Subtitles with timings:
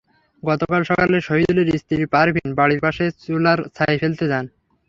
[0.43, 4.45] গতকাল সকালে সহিদুলের স্ত্রী পারভিন বাড়ির পাশে চুলার ছাই ফেলতে যান।